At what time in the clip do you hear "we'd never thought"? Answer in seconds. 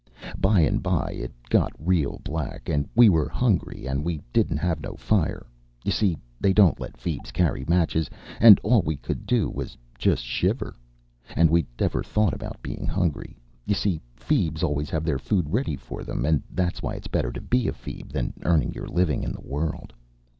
11.51-12.33